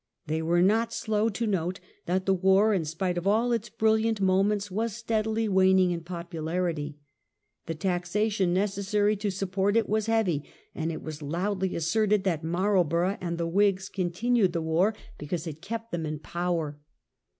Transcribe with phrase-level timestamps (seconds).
[0.25, 4.19] They were not slow to note that the war, in spite of all its brilliant
[4.19, 6.97] moments, was steadily waning in popularity;
[7.67, 10.43] the taxation necessary to support it was heavy,
[10.73, 15.51] and it was loudly asserted that Marlborough and the Whigs continued the war because it
[15.51, 15.83] A TORY REACTION.
[15.83, 16.79] 1 25 kept them in power.